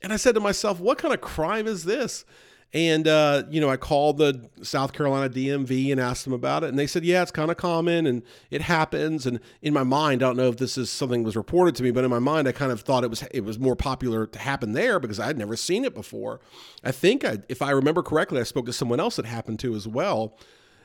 And 0.03 0.13
I 0.13 0.17
said 0.17 0.35
to 0.35 0.41
myself, 0.41 0.81
"What 0.81 0.99
kind 0.99 1.15
of 1.15 1.21
crime 1.23 1.67
is 1.67 1.85
this?" 1.85 2.27
And, 2.73 3.09
uh, 3.09 3.45
you 3.49 3.61
know, 3.61 3.71
I 3.71 3.77
called 3.77 4.19
the 4.19 4.51
South 4.63 4.93
Carolina 4.93 5.33
DMV 5.33 5.93
and 5.93 6.01
asked 6.01 6.25
them 6.25 6.33
about 6.33 6.63
it. 6.63 6.69
And 6.69 6.79
they 6.79 6.87
said, 6.87 7.05
yeah, 7.05 7.23
it's 7.23 7.31
kind 7.31 7.51
of 7.51 7.57
common 7.57 8.07
and 8.07 8.23
it 8.51 8.61
happens. 8.61 9.25
And 9.25 9.41
in 9.63 9.73
my 9.73 9.85
mind, 9.85 10.23
I 10.23 10.27
don't 10.27 10.37
know 10.37 10.49
if 10.49 10.57
this 10.57 10.77
is 10.77 10.91
something 10.91 11.23
was 11.23 11.37
reported 11.37 11.75
to 11.77 11.83
me, 11.83 11.91
but 11.91 12.05
in 12.05 12.11
my 12.11 12.19
mind, 12.19 12.49
I 12.49 12.53
kind 12.53 12.73
of 12.73 12.81
thought 12.81 13.05
it 13.05 13.09
was 13.09 13.23
it 13.31 13.45
was 13.45 13.59
more 13.59 13.77
popular 13.77 14.27
to 14.27 14.39
happen 14.39 14.73
there 14.73 14.99
because 15.01 15.21
I 15.21 15.27
had 15.27 15.39
never 15.39 15.57
seen 15.57 15.85
it 15.85 15.95
before. 15.95 16.41
I 16.85 16.93
think, 16.93 17.25
I, 17.25 17.39
if 17.49 17.63
I 17.63 17.71
remember 17.71 18.03
correctly, 18.03 18.41
I 18.41 18.45
spoke 18.45 18.67
to 18.67 18.73
someone 18.73 19.01
else 19.01 19.17
that 19.17 19.27
happened 19.27 19.61
to 19.61 19.75
as 19.75 19.87
well. 19.89 20.37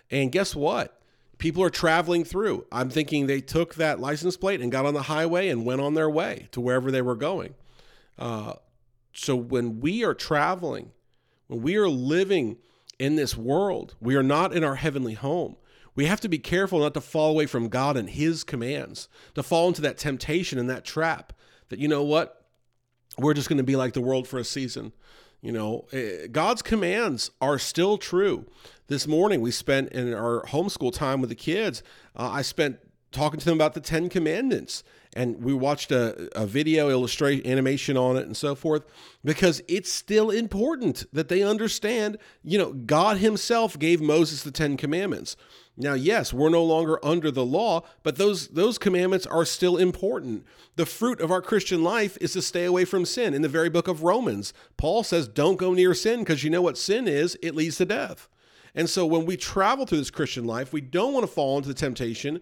And 0.10 0.32
guess 0.32 0.56
what? 0.56 1.02
People 1.40 1.64
are 1.64 1.72
traveling 1.72 2.24
through. 2.24 2.68
I'm 2.72 2.90
thinking 2.90 3.26
they 3.26 3.42
took 3.42 3.76
that 3.76 4.00
license 4.00 4.38
plate 4.38 4.62
and 4.62 4.72
got 4.72 4.86
on 4.86 4.94
the 4.94 5.04
highway 5.04 5.50
and 5.50 5.66
went 5.66 5.82
on 5.82 5.96
their 5.96 6.10
way 6.10 6.48
to 6.52 6.62
wherever 6.62 6.92
they 6.92 7.02
were 7.02 7.16
going. 7.16 7.56
Uh, 8.20 8.54
so 9.14 9.36
when 9.36 9.80
we 9.80 10.06
are 10.06 10.14
traveling, 10.14 10.92
when 11.52 11.62
we 11.62 11.76
are 11.76 11.90
living 11.90 12.58
in 12.98 13.18
this 13.18 13.36
world, 13.36 13.96
we 14.00 14.16
are 14.16 14.24
not 14.24 14.54
in 14.54 14.64
our 14.64 14.76
heavenly 14.76 15.16
home. 15.16 15.58
We 15.96 16.06
have 16.06 16.22
to 16.22 16.30
be 16.30 16.40
careful 16.40 16.80
not 16.80 16.94
to 16.94 17.02
fall 17.02 17.32
away 17.32 17.46
from 17.46 17.68
God 17.68 17.98
and 17.98 18.10
His 18.10 18.46
commands, 18.46 19.10
to 19.36 19.44
fall 19.44 19.68
into 19.68 19.82
that 19.82 19.98
temptation 19.98 20.58
and 20.58 20.70
that 20.70 20.86
trap 20.86 21.34
that, 21.68 21.78
you 21.78 21.90
know 21.90 22.04
what, 22.04 22.46
we're 23.18 23.34
just 23.34 23.50
going 23.50 23.58
to 23.58 23.66
be 23.66 23.76
like 23.76 23.92
the 23.92 24.00
world 24.00 24.30
for 24.30 24.40
a 24.40 24.46
season. 24.46 24.94
You 25.42 25.52
know, 25.52 25.88
eh, 25.92 26.28
God's 26.32 26.62
commands 26.62 27.32
are 27.42 27.60
still 27.60 27.98
true. 27.98 28.46
This 28.88 29.06
morning 29.06 29.42
we 29.42 29.52
spent 29.52 29.90
in 29.90 30.14
our 30.14 30.46
homeschool 30.46 30.94
time 30.94 31.20
with 31.20 31.30
the 31.30 31.36
kids, 31.36 31.84
uh, 32.16 32.30
I 32.32 32.44
spent 32.44 32.80
talking 33.12 33.42
to 33.42 33.46
them 33.46 33.58
about 33.58 33.74
the 33.74 33.82
Ten 33.82 34.08
Commandments. 34.08 34.86
And 35.14 35.44
we 35.44 35.54
watched 35.54 35.92
a, 35.92 36.30
a 36.40 36.46
video 36.46 36.90
illustration 36.90 37.46
animation 37.46 37.98
on 37.98 38.16
it 38.16 38.26
and 38.26 38.38
so 38.38 38.56
forth 38.56 38.86
because 39.26 39.62
it's 39.68 39.92
still 39.92 40.30
important 40.30 41.04
that 41.12 41.28
they 41.28 41.44
understand, 41.44 42.18
you 42.44 42.58
know, 42.58 42.72
God 42.72 43.18
Himself 43.18 43.78
gave 43.78 44.00
Moses 44.02 44.44
the 44.44 44.52
Ten 44.52 44.78
Commandments. 44.78 45.36
Now, 45.76 45.94
yes, 45.94 46.32
we're 46.32 46.50
no 46.50 46.64
longer 46.64 47.04
under 47.04 47.32
the 47.32 47.46
law, 47.46 47.84
but 48.04 48.18
those 48.18 48.50
those 48.50 48.78
commandments 48.78 49.26
are 49.26 49.46
still 49.46 49.78
important. 49.78 50.46
The 50.76 50.86
fruit 50.86 51.20
of 51.20 51.32
our 51.32 51.42
Christian 51.42 51.84
life 51.84 52.18
is 52.22 52.34
to 52.34 52.42
stay 52.42 52.66
away 52.66 52.86
from 52.86 53.06
sin. 53.06 53.34
In 53.34 53.42
the 53.42 53.50
very 53.50 53.70
book 53.70 53.88
of 53.88 54.04
Romans, 54.04 54.54
Paul 54.78 55.04
says, 55.04 55.28
"Don't 55.28 55.58
go 55.58 55.74
near 55.74 55.94
sin 55.94 56.20
because 56.20 56.44
you 56.44 56.50
know 56.50 56.62
what 56.62 56.78
sin 56.78 57.08
is, 57.08 57.38
it 57.42 57.56
leads 57.56 57.78
to 57.78 57.86
death." 57.86 58.30
And 58.76 58.90
so 58.90 59.06
when 59.06 59.26
we 59.26 59.36
travel 59.36 59.86
through 59.86 59.98
this 59.98 60.12
Christian 60.12 60.46
life, 60.46 60.72
we 60.72 60.82
don't 60.82 61.14
want 61.14 61.26
to 61.26 61.32
fall 61.32 61.58
into 61.58 61.68
the 61.68 61.74
temptation 61.74 62.42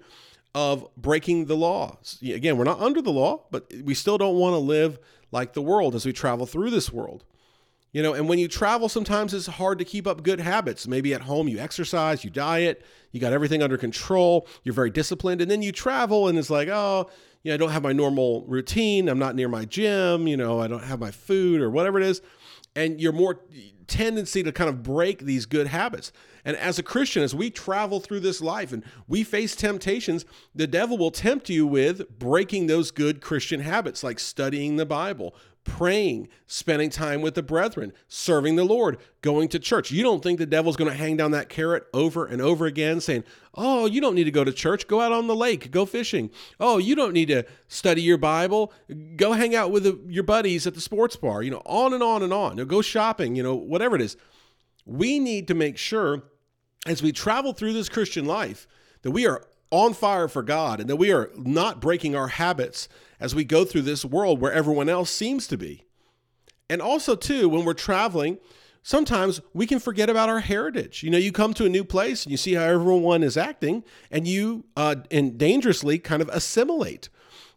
of 0.56 0.88
breaking 0.98 1.46
the 1.46 1.56
laws. 1.56 2.18
Again, 2.22 2.58
we're 2.58 2.64
not 2.64 2.80
under 2.80 3.02
the 3.02 3.12
law, 3.12 3.46
but 3.52 3.72
we 3.84 3.94
still 3.94 4.18
don't 4.18 4.36
want 4.36 4.54
to 4.54 4.60
live 4.60 5.00
like 5.32 5.54
the 5.54 5.62
world 5.62 5.96
as 5.96 6.06
we 6.06 6.14
travel 6.14 6.46
through 6.46 6.72
this 6.72 6.92
world. 6.92 7.24
You 7.92 8.04
know, 8.04 8.14
and 8.14 8.30
when 8.30 8.38
you 8.38 8.48
travel, 8.48 8.88
sometimes 8.88 9.34
it's 9.34 9.48
hard 9.48 9.80
to 9.80 9.86
keep 9.86 10.06
up 10.06 10.22
good 10.22 10.40
habits. 10.40 10.88
Maybe 10.88 11.14
at 11.14 11.22
home 11.22 11.48
you 11.48 11.58
exercise, 11.58 12.24
you 12.24 12.30
diet, 12.30 12.86
you 13.12 13.20
got 13.20 13.34
everything 13.34 13.64
under 13.64 13.78
control, 13.78 14.48
you're 14.64 14.76
very 14.76 14.92
disciplined, 14.92 15.42
and 15.42 15.50
then 15.50 15.64
you 15.64 15.72
travel 15.72 16.28
and 16.28 16.38
it's 16.38 16.52
like, 16.52 16.68
oh, 16.68 17.10
you 17.42 17.50
know, 17.50 17.56
I 17.56 17.58
don't 17.58 17.72
have 17.72 17.82
my 17.82 17.94
normal 17.94 18.44
routine, 18.46 19.10
I'm 19.10 19.18
not 19.18 19.36
near 19.36 19.50
my 19.50 19.66
gym, 19.66 20.28
you 20.28 20.38
know, 20.38 20.60
I 20.60 20.68
don't 20.68 20.84
have 20.84 21.00
my 21.00 21.10
food 21.10 21.62
or 21.62 21.70
whatever 21.72 22.00
it 22.00 22.06
is. 22.06 22.22
And 22.76 23.02
you're 23.02 23.12
more 23.12 23.40
tendency 23.88 24.44
to 24.44 24.52
kind 24.52 24.70
of 24.70 24.84
break 24.84 25.20
these 25.20 25.48
good 25.48 25.68
habits. 25.68 26.12
And 26.46 26.56
as 26.58 26.80
a 26.80 26.84
Christian, 26.84 27.24
as 27.24 27.36
we 27.36 27.50
travel 27.50 28.00
through 28.00 28.22
this 28.22 28.42
life 28.42 28.72
and 28.72 28.84
we 29.08 29.24
face 29.24 29.56
temptations, 29.56 30.26
the 30.56 30.68
devil 30.68 30.98
will 30.98 31.12
tempt 31.12 31.50
you 31.50 31.66
with 31.68 32.18
breaking 32.20 32.68
those 32.68 32.92
good 32.92 33.22
Christian 33.22 33.62
habits 33.62 34.04
like 34.04 34.20
studying 34.20 34.76
the 34.76 34.86
Bible, 34.86 35.36
praying, 35.64 36.28
spending 36.48 36.90
time 36.90 37.22
with 37.22 37.36
the 37.36 37.44
brethren, 37.44 37.94
serving 38.08 38.56
the 38.56 38.64
Lord, 38.64 38.98
going 39.22 39.48
to 39.50 39.60
church. 39.60 39.92
You 39.92 40.04
don't 40.04 40.24
think 40.24 40.40
the 40.40 40.46
devil's 40.46 40.76
going 40.76 40.90
to 40.90 40.98
hang 40.98 41.18
down 41.18 41.32
that 41.32 41.50
carrot 41.50 41.86
over 41.94 42.26
and 42.26 42.42
over 42.42 42.66
again 42.66 43.02
saying, 43.02 43.24
Oh, 43.56 43.86
you 43.86 44.00
don't 44.00 44.16
need 44.16 44.24
to 44.24 44.32
go 44.32 44.44
to 44.44 44.54
church. 44.54 44.88
Go 44.88 45.02
out 45.02 45.12
on 45.12 45.28
the 45.28 45.36
lake, 45.36 45.72
go 45.72 45.86
fishing. 45.86 46.30
Oh, 46.60 46.78
you 46.78 46.96
don't 46.96 47.14
need 47.14 47.28
to 47.28 47.46
study 47.68 48.02
your 48.02 48.18
Bible. 48.18 48.72
Go 49.16 49.34
hang 49.34 49.56
out 49.56 49.72
with 49.72 49.84
the, 49.84 50.00
your 50.08 50.24
buddies 50.24 50.66
at 50.66 50.76
the 50.76 50.82
sports 50.82 51.16
bar. 51.16 51.44
You 51.44 51.52
know, 51.52 51.62
on 51.66 51.94
and 51.94 52.04
on 52.04 52.24
and 52.24 52.32
on. 52.32 52.52
You 52.52 52.64
know, 52.64 52.66
go 52.66 52.82
shopping, 52.82 53.36
you 53.36 53.44
know, 53.44 53.56
whatever 53.56 53.96
it 53.96 54.02
is. 54.02 54.18
We 54.90 55.20
need 55.20 55.48
to 55.50 55.54
make 55.54 55.78
sure 55.78 56.24
as 56.86 57.04
we 57.04 57.12
travel 57.12 57.54
through 57.54 57.74
this 57.74 57.90
Christian 57.90 58.26
life 58.26 58.68
that 59.04 59.12
we 59.12 59.28
are 59.28 59.46
on 59.72 59.94
fire 59.94 60.28
for 60.28 60.42
God 60.42 60.80
and 60.80 60.90
that 60.90 60.96
we 60.96 61.12
are 61.12 61.30
not 61.36 61.80
breaking 61.80 62.16
our 62.16 62.30
habits 62.30 62.90
as 63.20 63.36
we 63.36 63.44
go 63.44 63.66
through 63.66 63.84
this 63.84 64.04
world 64.04 64.42
where 64.42 64.52
everyone 64.52 64.90
else 64.90 65.12
seems 65.12 65.48
to 65.48 65.58
be. 65.58 65.86
And 66.70 66.82
also, 66.82 67.16
too, 67.16 67.50
when 67.50 67.66
we're 67.66 67.74
traveling, 67.74 68.40
sometimes 68.82 69.42
we 69.54 69.68
can 69.68 69.80
forget 69.80 70.10
about 70.10 70.30
our 70.30 70.40
heritage. 70.40 71.04
You 71.04 71.12
know, 71.12 71.18
you 71.18 71.32
come 71.32 71.54
to 71.56 71.66
a 71.66 71.70
new 71.70 71.84
place 71.84 72.24
and 72.24 72.32
you 72.32 72.38
see 72.38 72.54
how 72.54 72.64
everyone 72.64 73.24
is 73.24 73.38
acting, 73.38 73.84
and 74.10 74.28
you 74.28 74.66
uh, 74.76 74.96
and 75.12 75.38
dangerously 75.38 76.00
kind 76.00 76.22
of 76.22 76.30
assimilate. 76.30 77.10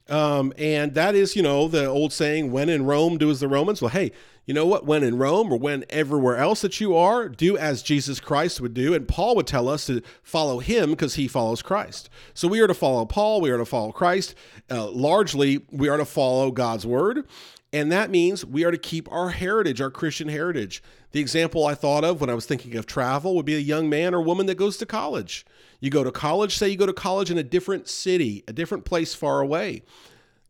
Um, 0.09 0.53
and 0.59 0.95
that 0.95 1.15
is, 1.15 1.37
you 1.37 1.43
know, 1.43 1.69
the 1.69 1.87
old 1.87 2.13
saying, 2.13 2.53
when 2.53 2.69
in 2.69 2.85
Rome, 2.85 3.19
do 3.19 3.31
as 3.31 3.41
the 3.41 3.49
Romans. 3.49 3.81
Well, 3.81 3.91
hey, 3.91 4.13
you 4.45 4.55
know 4.55 4.67
what? 4.67 4.85
When 4.85 5.05
in 5.05 5.19
Rome 5.19 5.53
or 5.53 5.59
when 5.59 5.85
everywhere 5.89 6.37
else 6.37 6.63
that 6.63 6.81
you 6.81 6.97
are, 6.97 7.29
do 7.29 7.57
as 7.57 7.83
Jesus 7.83 8.19
Christ 8.19 8.61
would 8.61 8.75
do. 8.75 8.93
And 8.93 9.07
Paul 9.07 9.37
would 9.37 9.47
tell 9.47 9.69
us 9.69 9.87
to 9.87 10.03
follow 10.23 10.59
him 10.59 10.91
because 10.91 11.15
he 11.15 11.29
follows 11.29 11.63
Christ. 11.63 12.11
So 12.35 12.49
we 12.49 12.61
are 12.61 12.67
to 12.67 12.75
follow 12.75 13.05
Paul, 13.05 13.41
we 13.41 13.51
are 13.51 13.59
to 13.59 13.65
follow 13.65 13.93
Christ. 13.93 14.35
Uh, 14.71 14.91
largely, 14.91 15.65
we 15.71 15.89
are 15.89 15.97
to 15.97 16.05
follow 16.05 16.51
God's 16.51 16.85
word. 16.85 17.27
And 17.73 17.91
that 17.91 18.11
means 18.11 18.45
we 18.45 18.65
are 18.65 18.71
to 18.71 18.79
keep 18.79 19.11
our 19.11 19.31
heritage, 19.31 19.81
our 19.81 19.91
Christian 19.91 20.29
heritage. 20.29 20.83
The 21.13 21.21
example 21.21 21.65
I 21.65 21.75
thought 21.75 22.05
of 22.05 22.21
when 22.21 22.29
I 22.29 22.35
was 22.35 22.45
thinking 22.45 22.77
of 22.77 22.85
travel 22.85 23.35
would 23.37 23.47
be 23.47 23.55
a 23.55 23.61
young 23.61 23.89
man 23.89 24.15
or 24.15 24.21
woman 24.21 24.47
that 24.47 24.57
goes 24.57 24.77
to 24.79 24.87
college. 24.87 25.47
You 25.81 25.89
go 25.89 26.05
to 26.05 26.13
college, 26.13 26.57
say 26.57 26.69
you 26.69 26.77
go 26.77 26.87
to 26.87 26.93
college 26.93 27.31
in 27.31 27.39
a 27.39 27.43
different 27.43 27.89
city, 27.89 28.45
a 28.47 28.53
different 28.53 28.85
place 28.85 29.15
far 29.15 29.41
away. 29.41 29.83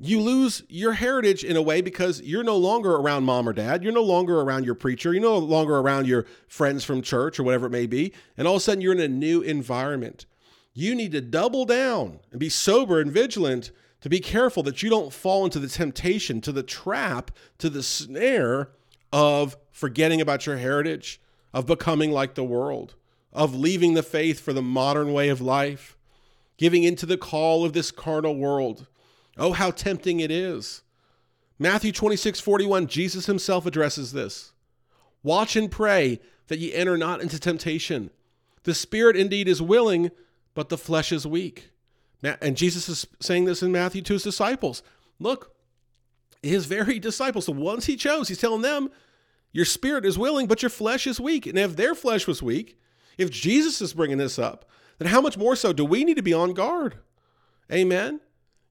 You 0.02 0.21
lose 0.21 0.64
your 0.68 0.92
heritage 0.92 1.44
in 1.44 1.56
a 1.56 1.62
way 1.62 1.80
because 1.80 2.21
you're 2.23 2.42
no 2.42 2.56
longer 2.56 2.97
around 2.97 3.25
mom 3.25 3.49
or 3.49 3.52
dad. 3.52 3.82
You're 3.82 3.92
no 3.92 4.02
longer 4.02 4.40
around 4.40 4.64
your 4.64 4.75
preacher. 4.75 5.12
You're 5.12 5.23
no 5.23 5.38
longer 5.38 5.78
around 5.78 6.06
your 6.06 6.26
friends 6.49 6.85
from 6.85 7.02
church 7.02 7.38
or 7.38 7.44
whatever 7.44 7.66
it 7.66 7.71
may 7.71 7.87
be. 7.87 8.12
And 8.37 8.49
all 8.49 8.56
of 8.56 8.61
a 8.61 8.64
sudden, 8.64 8.80
you're 8.80 8.92
in 8.92 9.00
a 9.00 9.09
new 9.09 9.42
environment. 9.42 10.26
You 10.75 10.94
need 10.94 11.12
to 11.12 11.21
double 11.21 11.64
down 11.64 12.21
and 12.30 12.40
be 12.40 12.49
sober 12.49 13.00
and 13.00 13.12
vigilant 13.12 13.71
to 14.00 14.09
be 14.09 14.18
careful 14.18 14.62
that 14.64 14.82
you 14.82 14.90
don't 14.90 15.12
fall 15.12 15.44
into 15.44 15.61
the 15.61 15.68
temptation, 15.68 16.40
to 16.40 16.52
the 16.52 16.64
trap, 16.64 17.30
to 17.59 17.71
the 17.71 17.82
snare 17.82 18.71
of 19.12 19.56
forgetting 19.71 20.21
about 20.21 20.47
your 20.47 20.56
heritage, 20.56 21.21
of 21.54 21.66
becoming 21.66 22.11
like 22.11 22.35
the 22.35 22.42
world 22.42 22.94
of 23.32 23.54
leaving 23.54 23.94
the 23.94 24.02
faith 24.02 24.40
for 24.40 24.52
the 24.52 24.62
modern 24.62 25.12
way 25.12 25.28
of 25.28 25.40
life, 25.40 25.97
giving 26.59 26.85
into 26.85 27.06
the 27.06 27.16
call 27.16 27.64
of 27.64 27.73
this 27.73 27.90
carnal 27.90 28.37
world. 28.37 28.87
Oh, 29.38 29.52
how 29.52 29.70
tempting 29.70 30.20
it 30.20 30.30
is. 30.30 30.82
Matthew 31.58 31.92
26, 31.92 32.40
41, 32.40 32.86
Jesus 32.86 33.26
himself 33.26 33.66
addresses 33.66 34.12
this. 34.12 34.52
Watch 35.22 35.56
and 35.56 35.70
pray 35.70 36.20
that 36.48 36.58
ye 36.58 36.74
enter 36.74 36.96
not 36.96 37.22
into 37.22 37.38
temptation. 37.38 38.10
The 38.64 38.74
spirit 38.74 39.16
indeed 39.16 39.48
is 39.48 39.62
willing, 39.62 40.10
but 40.54 40.68
the 40.68 40.78
flesh 40.78 41.12
is 41.12 41.26
weak. 41.26 41.70
And 42.22 42.56
Jesus 42.56 42.88
is 42.88 43.06
saying 43.20 43.46
this 43.46 43.62
in 43.62 43.72
Matthew 43.72 44.02
to 44.02 44.12
his 44.12 44.22
disciples. 44.22 44.82
Look, 45.18 45.54
his 46.42 46.66
very 46.66 46.98
disciples, 46.98 47.46
the 47.46 47.52
ones 47.52 47.86
he 47.86 47.96
chose, 47.96 48.28
he's 48.28 48.38
telling 48.38 48.62
them, 48.62 48.90
Your 49.52 49.64
spirit 49.64 50.04
is 50.04 50.18
willing, 50.18 50.46
but 50.46 50.62
your 50.62 50.70
flesh 50.70 51.06
is 51.06 51.20
weak. 51.20 51.46
And 51.46 51.58
if 51.58 51.76
their 51.76 51.94
flesh 51.94 52.26
was 52.26 52.42
weak, 52.42 52.78
if 53.18 53.30
Jesus 53.30 53.80
is 53.80 53.94
bringing 53.94 54.18
this 54.18 54.38
up, 54.38 54.68
then 54.98 55.08
how 55.08 55.20
much 55.20 55.36
more 55.36 55.56
so 55.56 55.72
do 55.72 55.84
we 55.84 56.04
need 56.04 56.16
to 56.16 56.22
be 56.22 56.32
on 56.32 56.54
guard? 56.54 56.96
Amen. 57.70 58.20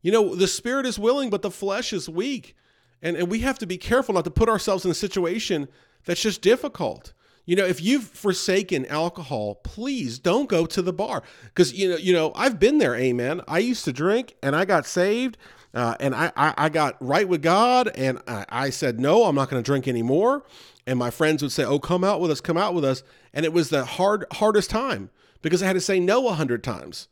You 0.01 0.11
know, 0.11 0.35
the 0.35 0.47
spirit 0.47 0.85
is 0.85 0.97
willing, 0.97 1.29
but 1.29 1.41
the 1.41 1.51
flesh 1.51 1.93
is 1.93 2.09
weak. 2.09 2.55
And, 3.01 3.15
and 3.15 3.29
we 3.29 3.39
have 3.39 3.59
to 3.59 3.65
be 3.65 3.77
careful 3.77 4.13
not 4.13 4.25
to 4.25 4.31
put 4.31 4.49
ourselves 4.49 4.85
in 4.85 4.91
a 4.91 4.95
situation 4.95 5.67
that's 6.05 6.21
just 6.21 6.41
difficult. 6.41 7.13
You 7.45 7.55
know, 7.55 7.65
if 7.65 7.81
you've 7.81 8.03
forsaken 8.03 8.85
alcohol, 8.85 9.55
please 9.55 10.19
don't 10.19 10.47
go 10.47 10.65
to 10.67 10.81
the 10.81 10.93
bar 10.93 11.23
because 11.45 11.73
you 11.73 11.89
know, 11.89 11.97
you 11.97 12.13
know, 12.13 12.31
I've 12.35 12.59
been 12.59 12.77
there. 12.77 12.95
Amen. 12.95 13.41
I 13.47 13.59
used 13.59 13.83
to 13.85 13.93
drink, 13.93 14.35
and 14.43 14.55
I 14.55 14.63
got 14.63 14.85
saved, 14.85 15.37
uh, 15.73 15.95
and 15.99 16.13
I, 16.13 16.31
I, 16.37 16.53
I 16.55 16.69
got 16.69 16.97
right 16.99 17.27
with 17.27 17.41
God, 17.41 17.89
and 17.95 18.21
I, 18.27 18.45
I 18.49 18.69
said 18.69 18.99
no, 18.99 19.23
I'm 19.23 19.35
not 19.35 19.49
going 19.49 19.61
to 19.61 19.65
drink 19.65 19.87
anymore 19.87 20.43
and 20.85 20.97
my 20.97 21.09
friends 21.09 21.41
would 21.41 21.51
say, 21.51 21.63
"Oh, 21.63 21.79
come 21.79 22.03
out 22.03 22.19
with 22.19 22.31
us, 22.31 22.41
come 22.41 22.57
out 22.57 22.73
with 22.73 22.83
us," 22.83 23.03
and 23.33 23.45
it 23.45 23.53
was 23.53 23.69
the 23.69 23.85
hard 23.85 24.25
hardest 24.33 24.69
time 24.69 25.09
because 25.41 25.61
I 25.61 25.67
had 25.67 25.73
to 25.73 25.81
say 25.81 25.99
no 25.99 26.27
a 26.27 26.33
hundred 26.33 26.63
times. 26.63 27.07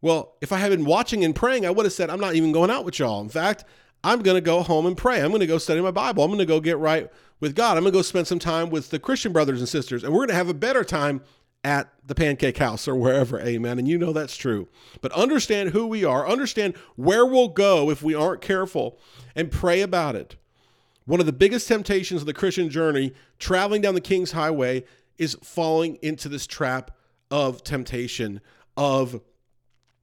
Well, 0.00 0.36
if 0.40 0.52
I 0.52 0.58
had 0.58 0.70
been 0.70 0.84
watching 0.84 1.24
and 1.24 1.34
praying, 1.34 1.66
I 1.66 1.70
would 1.70 1.86
have 1.86 1.92
said, 1.92 2.10
"I'm 2.10 2.20
not 2.20 2.34
even 2.34 2.52
going 2.52 2.70
out 2.70 2.84
with 2.84 2.98
y'all." 2.98 3.20
In 3.20 3.28
fact, 3.28 3.64
I'm 4.04 4.22
going 4.22 4.36
to 4.36 4.40
go 4.40 4.62
home 4.62 4.86
and 4.86 4.96
pray. 4.96 5.20
I'm 5.20 5.30
going 5.30 5.40
to 5.40 5.46
go 5.46 5.58
study 5.58 5.80
my 5.80 5.90
Bible. 5.90 6.22
I'm 6.22 6.30
going 6.30 6.38
to 6.38 6.46
go 6.46 6.60
get 6.60 6.78
right 6.78 7.10
with 7.40 7.54
God. 7.54 7.76
I'm 7.76 7.82
going 7.82 7.92
to 7.92 7.98
go 7.98 8.02
spend 8.02 8.26
some 8.26 8.38
time 8.38 8.70
with 8.70 8.90
the 8.90 8.98
Christian 8.98 9.32
brothers 9.32 9.60
and 9.60 9.68
sisters, 9.68 10.04
and 10.04 10.12
we're 10.12 10.20
going 10.20 10.28
to 10.28 10.34
have 10.34 10.48
a 10.48 10.54
better 10.54 10.84
time 10.84 11.22
at 11.64 11.92
the 12.06 12.14
pancake 12.14 12.58
house 12.58 12.86
or 12.86 12.94
wherever. 12.94 13.40
Amen. 13.40 13.78
And 13.78 13.88
you 13.88 13.98
know 13.98 14.12
that's 14.12 14.36
true. 14.36 14.68
But 15.00 15.12
understand 15.12 15.70
who 15.70 15.86
we 15.86 16.04
are, 16.04 16.28
understand 16.28 16.76
where 16.94 17.26
we'll 17.26 17.48
go 17.48 17.90
if 17.90 18.02
we 18.02 18.14
aren't 18.14 18.40
careful, 18.40 18.98
and 19.34 19.50
pray 19.50 19.80
about 19.80 20.14
it. 20.14 20.36
One 21.04 21.20
of 21.20 21.26
the 21.26 21.32
biggest 21.32 21.66
temptations 21.66 22.20
of 22.20 22.26
the 22.26 22.34
Christian 22.34 22.70
journey, 22.70 23.14
traveling 23.38 23.82
down 23.82 23.94
the 23.94 24.00
King's 24.00 24.32
Highway, 24.32 24.84
is 25.16 25.36
falling 25.42 25.98
into 26.02 26.28
this 26.28 26.46
trap 26.46 26.92
of 27.30 27.64
temptation, 27.64 28.40
of 28.76 29.20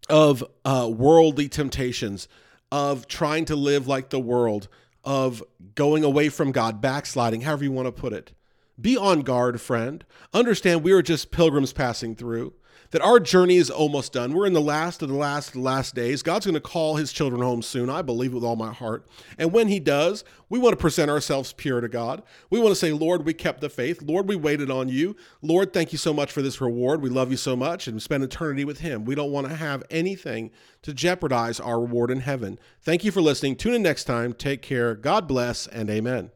of 0.09 0.43
uh, 0.63 0.89
worldly 0.91 1.50
temptations, 1.50 2.27
of 2.71 3.07
trying 3.07 3.45
to 3.45 3.55
live 3.55 3.88
like 3.88 4.09
the 4.09 4.19
world, 4.19 4.67
of 5.03 5.43
going 5.75 6.03
away 6.03 6.29
from 6.29 6.51
God, 6.51 6.81
backsliding, 6.81 7.41
however 7.41 7.63
you 7.63 7.71
want 7.71 7.88
to 7.88 7.91
put 7.91 8.13
it. 8.13 8.31
Be 8.79 8.98
on 8.98 9.22
guard, 9.22 9.62
friend. 9.62 10.03
Understand 10.34 10.84
we 10.84 10.91
are 10.91 11.01
just 11.01 11.32
pilgrims 11.32 11.74
passing 11.74 12.15
through 12.15 12.53
that 12.91 13.01
our 13.01 13.20
journey 13.20 13.58
is 13.58 13.70
almost 13.70 14.13
done. 14.13 14.34
We're 14.34 14.46
in 14.46 14.53
the 14.53 14.62
last 14.62 15.01
of 15.01 15.10
the 15.10 15.15
last 15.15 15.50
of 15.50 15.53
the 15.55 15.60
last 15.60 15.96
days. 15.96 16.24
God's 16.24 16.46
going 16.46 16.53
to 16.53 16.62
call 16.62 16.96
his 16.96 17.12
children 17.12 17.41
home 17.41 17.62
soon. 17.62 17.89
I 17.89 18.01
believe 18.01 18.34
with 18.34 18.44
all 18.44 18.55
my 18.55 18.72
heart. 18.72 19.05
And 19.38 19.51
when 19.51 19.67
he 19.67 19.79
does, 19.79 20.24
we 20.50 20.60
want 20.60 20.74
to 20.74 20.82
present 20.82 21.12
ourselves 21.12 21.51
pure 21.53 21.82
to 21.82 21.89
God. 21.89 22.24
We 22.50 22.60
want 22.60 22.72
to 22.72 22.79
say, 22.79 22.94
Lord, 22.94 23.25
we 23.25 23.34
kept 23.34 23.62
the 23.62 23.70
faith. 23.70 24.01
Lord, 24.01 24.29
we 24.29 24.36
waited 24.36 24.72
on 24.72 24.89
you. 24.89 25.15
Lord, 25.41 25.74
thank 25.74 25.91
you 25.91 25.98
so 25.98 26.13
much 26.13 26.32
for 26.32 26.41
this 26.41 26.62
reward. 26.62 27.01
We 27.01 27.10
love 27.10 27.32
you 27.32 27.38
so 27.38 27.55
much 27.55 27.88
and 27.88 28.01
spend 28.01 28.24
eternity 28.24 28.63
with 28.65 28.79
him. 28.79 29.05
We 29.05 29.15
don't 29.15 29.32
want 29.32 29.48
to 29.48 29.55
have 29.55 29.84
anything 29.89 30.51
to 30.84 30.94
jeopardize 30.94 31.60
our 31.60 31.82
reward 31.82 32.12
in 32.12 32.22
heaven. 32.22 32.60
Thank 32.82 33.03
you 33.03 33.12
for 33.12 33.22
listening. 33.22 33.55
Tune 33.55 33.74
in 33.74 33.84
next 33.84 34.05
time. 34.05 34.34
Take 34.34 34.62
care. 34.62 34.96
God 34.96 35.27
bless 35.27 35.67
and 35.67 35.89
amen. 35.89 36.32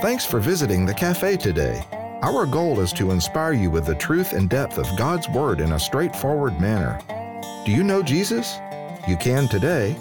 Thanks 0.00 0.24
for 0.24 0.38
visiting 0.38 0.86
the 0.86 0.94
cafe 0.94 1.36
today. 1.36 1.84
Our 2.22 2.46
goal 2.46 2.78
is 2.78 2.92
to 2.92 3.10
inspire 3.10 3.52
you 3.52 3.68
with 3.68 3.84
the 3.84 3.96
truth 3.96 4.32
and 4.32 4.48
depth 4.48 4.78
of 4.78 4.96
God's 4.96 5.28
Word 5.28 5.58
in 5.58 5.72
a 5.72 5.80
straightforward 5.80 6.60
manner. 6.60 7.00
Do 7.66 7.72
you 7.72 7.82
know 7.82 8.00
Jesus? 8.00 8.60
You 9.08 9.16
can 9.16 9.48
today. 9.48 9.96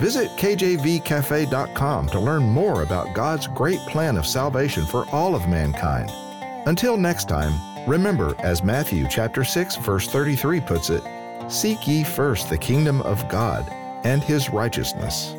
Visit 0.00 0.30
kjvcafe.com 0.32 2.08
to 2.08 2.18
learn 2.18 2.42
more 2.42 2.82
about 2.82 3.14
God's 3.14 3.46
great 3.46 3.78
plan 3.86 4.16
of 4.16 4.26
salvation 4.26 4.84
for 4.84 5.08
all 5.10 5.36
of 5.36 5.48
mankind. 5.48 6.10
Until 6.66 6.96
next 6.96 7.28
time, 7.28 7.54
remember 7.88 8.34
as 8.40 8.64
Matthew 8.64 9.06
chapter 9.08 9.44
6 9.44 9.76
verse 9.76 10.08
33 10.08 10.60
puts 10.60 10.90
it, 10.90 11.04
seek 11.46 11.86
ye 11.86 12.02
first 12.02 12.50
the 12.50 12.58
kingdom 12.58 13.00
of 13.02 13.28
God 13.28 13.64
and 14.02 14.24
his 14.24 14.50
righteousness. 14.50 15.35